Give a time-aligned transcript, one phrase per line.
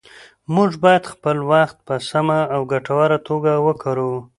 [0.55, 4.19] موږ باید خپل وخت په سمه او ګټوره توګه وکاروو